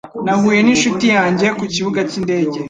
[0.25, 2.57] Nahuye n'inshuti yanjye ku kibuga cy'indege.